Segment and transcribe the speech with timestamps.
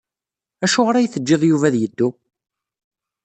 [0.63, 2.09] Acuɣer ay tejjid Yuba ad yeddu?